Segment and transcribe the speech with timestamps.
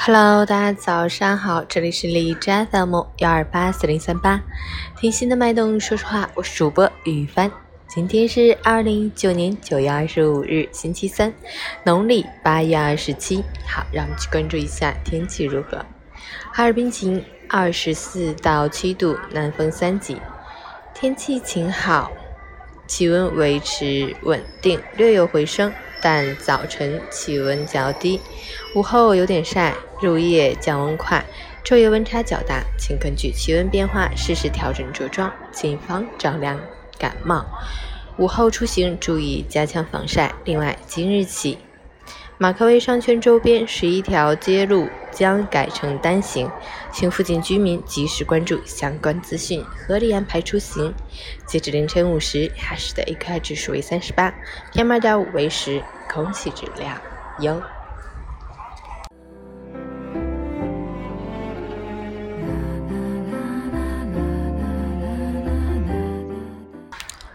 [0.00, 4.40] Hello，大家早上好，这里是荔枝 FM 幺二八四零三八，
[4.96, 7.50] 听心的脉动，说实话，我是主播雨帆。
[7.88, 11.34] 今天是二零一九年九月二十五日，星期三，
[11.84, 13.42] 农历八月二十七。
[13.66, 15.84] 好，让我们去关注一下天气如何。
[16.52, 20.16] 哈尔滨晴，二十四到七度，南风三级，
[20.94, 22.12] 天气晴好，
[22.86, 25.72] 气温维持稳定，略有回升。
[26.00, 28.20] 但早晨气温较低，
[28.74, 31.24] 午后有点晒，入夜降温快，
[31.64, 36.60] 昼夜温差较大，请根据气温变化适时调整着装，谨防着凉
[36.98, 37.44] 感冒。
[38.16, 40.34] 午后出行注意加强防晒。
[40.44, 41.58] 另外，今日起。
[42.36, 46.48] 马克威商圈周边十一条街路将改成单行，
[46.92, 50.94] 请附近居民及时关注相关资讯，合理安排出行。
[51.44, 54.32] 截至凌晨五时，哈市的 AQI 指数为三十八
[54.72, 56.96] ，PM 二点五为十，空气质量
[57.40, 57.60] 优。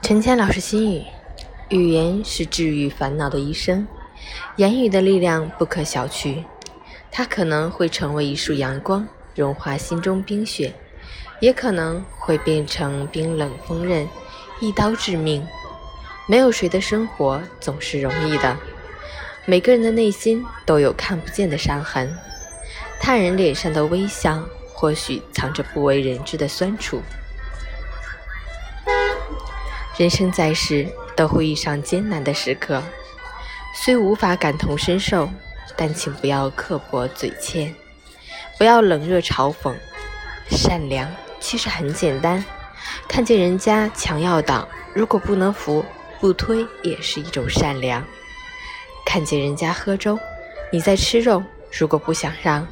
[0.00, 1.02] 陈谦老师心语：
[1.68, 3.86] 语言是治愈烦恼的医生。
[4.56, 6.42] 言语的力量不可小觑，
[7.16, 10.74] 它可能会成为一束阳光，融化心中冰雪，
[11.40, 14.06] 也可能会变成冰冷锋刃，
[14.60, 15.42] 一刀致命。
[16.28, 18.54] 没有谁的生活总是容易的，
[19.46, 22.14] 每个人的内心都有看不见的伤痕，
[23.00, 27.00] 他人脸上的微笑，或许藏着不为人知的酸楚。
[29.96, 32.82] 人生在世，都会遇上艰难的时刻。
[33.74, 35.30] 虽无法感同身受，
[35.74, 37.74] 但请不要刻薄嘴欠，
[38.58, 39.74] 不要冷热嘲讽。
[40.48, 42.44] 善良其实很简单，
[43.08, 45.84] 看见人家墙要倒，如果不能扶，
[46.20, 48.02] 不推也是一种善良；
[49.04, 50.18] 看见人家喝粥，
[50.70, 52.66] 你在吃肉，如果不想让，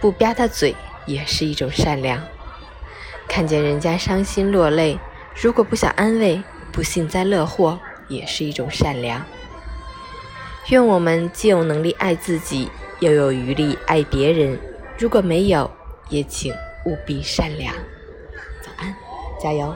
[0.00, 2.18] 不吧嗒嘴也是一种善良；
[3.28, 4.98] 看见人家伤心落泪，
[5.34, 7.78] 如果不想安慰，不幸灾乐祸
[8.08, 9.24] 也是一种善良。
[10.68, 12.68] 愿我们既有能力爱自己，
[12.98, 14.58] 又有余力爱别人。
[14.98, 15.70] 如果没有，
[16.08, 16.52] 也请
[16.86, 17.72] 务必善良。
[18.62, 18.92] 早安，
[19.40, 19.72] 加油。